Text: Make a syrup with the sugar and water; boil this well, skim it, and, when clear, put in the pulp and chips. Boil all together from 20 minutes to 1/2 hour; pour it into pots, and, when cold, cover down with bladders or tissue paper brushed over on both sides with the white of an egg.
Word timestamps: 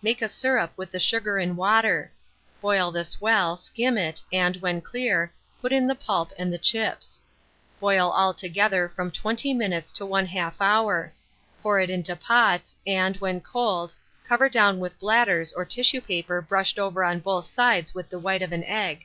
Make 0.00 0.22
a 0.22 0.30
syrup 0.30 0.72
with 0.78 0.90
the 0.90 0.98
sugar 0.98 1.36
and 1.36 1.58
water; 1.58 2.10
boil 2.62 2.90
this 2.90 3.20
well, 3.20 3.58
skim 3.58 3.98
it, 3.98 4.18
and, 4.32 4.56
when 4.62 4.80
clear, 4.80 5.30
put 5.60 5.72
in 5.72 5.86
the 5.86 5.94
pulp 5.94 6.32
and 6.38 6.58
chips. 6.62 7.20
Boil 7.80 8.08
all 8.10 8.32
together 8.32 8.88
from 8.88 9.10
20 9.10 9.52
minutes 9.52 9.92
to 9.92 10.04
1/2 10.04 10.54
hour; 10.58 11.12
pour 11.62 11.80
it 11.80 11.90
into 11.90 12.16
pots, 12.16 12.76
and, 12.86 13.18
when 13.18 13.42
cold, 13.42 13.92
cover 14.26 14.48
down 14.48 14.78
with 14.78 14.98
bladders 14.98 15.52
or 15.52 15.66
tissue 15.66 16.00
paper 16.00 16.40
brushed 16.40 16.78
over 16.78 17.04
on 17.04 17.18
both 17.20 17.44
sides 17.44 17.94
with 17.94 18.08
the 18.08 18.18
white 18.18 18.40
of 18.40 18.52
an 18.52 18.64
egg. 18.64 19.04